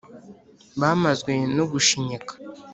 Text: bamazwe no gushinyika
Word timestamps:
bamazwe 0.79 1.33
no 1.55 1.65
gushinyika 1.71 2.33